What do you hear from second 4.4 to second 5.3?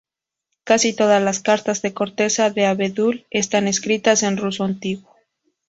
antiguo.